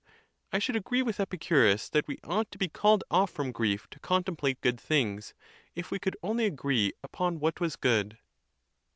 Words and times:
I 0.51 0.57
should 0.57 0.75
agree 0.75 1.03
with 1.03 1.19
Epicurus 1.19 1.87
that 1.89 2.07
we 2.07 2.17
ought 2.23 2.49
to 2.49 2.57
be 2.57 2.67
called 2.67 3.03
off 3.11 3.29
from 3.29 3.51
grief 3.51 3.87
to 3.91 3.99
contemplate 3.99 4.59
good 4.61 4.79
things, 4.81 5.35
if 5.75 5.91
we 5.91 5.99
could 5.99 6.17
only 6.23 6.45
agree 6.47 6.93
upon 7.03 7.39
what 7.39 7.59
was 7.59 7.75
good. 7.75 8.17